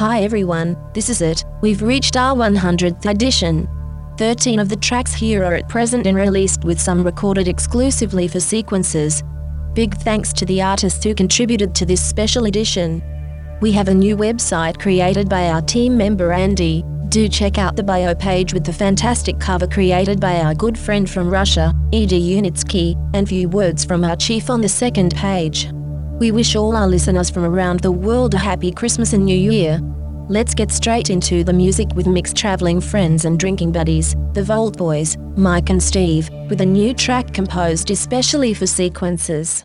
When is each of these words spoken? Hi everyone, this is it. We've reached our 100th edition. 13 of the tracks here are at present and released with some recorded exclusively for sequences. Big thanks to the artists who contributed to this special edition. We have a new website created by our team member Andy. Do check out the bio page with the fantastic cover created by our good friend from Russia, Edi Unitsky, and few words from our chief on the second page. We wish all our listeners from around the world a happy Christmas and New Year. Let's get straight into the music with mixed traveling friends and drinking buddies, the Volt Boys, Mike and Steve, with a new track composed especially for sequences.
Hi 0.00 0.22
everyone, 0.22 0.78
this 0.94 1.10
is 1.10 1.20
it. 1.20 1.44
We've 1.60 1.82
reached 1.82 2.16
our 2.16 2.34
100th 2.34 3.04
edition. 3.04 3.68
13 4.16 4.58
of 4.58 4.70
the 4.70 4.76
tracks 4.76 5.12
here 5.12 5.44
are 5.44 5.52
at 5.52 5.68
present 5.68 6.06
and 6.06 6.16
released 6.16 6.64
with 6.64 6.80
some 6.80 7.04
recorded 7.04 7.48
exclusively 7.48 8.26
for 8.26 8.40
sequences. 8.40 9.22
Big 9.74 9.94
thanks 9.98 10.32
to 10.32 10.46
the 10.46 10.62
artists 10.62 11.04
who 11.04 11.14
contributed 11.14 11.74
to 11.74 11.84
this 11.84 12.02
special 12.02 12.46
edition. 12.46 13.02
We 13.60 13.72
have 13.72 13.88
a 13.88 13.94
new 13.94 14.16
website 14.16 14.80
created 14.80 15.28
by 15.28 15.50
our 15.50 15.60
team 15.60 15.98
member 15.98 16.32
Andy. 16.32 16.82
Do 17.10 17.28
check 17.28 17.58
out 17.58 17.76
the 17.76 17.82
bio 17.82 18.14
page 18.14 18.54
with 18.54 18.64
the 18.64 18.72
fantastic 18.72 19.38
cover 19.38 19.66
created 19.66 20.18
by 20.18 20.40
our 20.40 20.54
good 20.54 20.78
friend 20.78 21.10
from 21.10 21.28
Russia, 21.28 21.74
Edi 21.92 22.36
Unitsky, 22.36 22.96
and 23.12 23.28
few 23.28 23.50
words 23.50 23.84
from 23.84 24.02
our 24.04 24.16
chief 24.16 24.48
on 24.48 24.62
the 24.62 24.68
second 24.70 25.14
page. 25.14 25.68
We 26.20 26.32
wish 26.32 26.56
all 26.56 26.76
our 26.76 26.86
listeners 26.86 27.28
from 27.28 27.44
around 27.44 27.80
the 27.80 27.92
world 27.92 28.32
a 28.32 28.38
happy 28.38 28.72
Christmas 28.72 29.12
and 29.12 29.24
New 29.24 29.36
Year. 29.36 29.80
Let's 30.30 30.54
get 30.54 30.70
straight 30.70 31.10
into 31.10 31.42
the 31.42 31.52
music 31.52 31.88
with 31.96 32.06
mixed 32.06 32.36
traveling 32.36 32.80
friends 32.80 33.24
and 33.24 33.36
drinking 33.36 33.72
buddies, 33.72 34.14
the 34.32 34.44
Volt 34.44 34.78
Boys, 34.78 35.16
Mike 35.36 35.70
and 35.70 35.82
Steve, 35.82 36.30
with 36.48 36.60
a 36.60 36.64
new 36.64 36.94
track 36.94 37.34
composed 37.34 37.90
especially 37.90 38.54
for 38.54 38.64
sequences. 38.64 39.64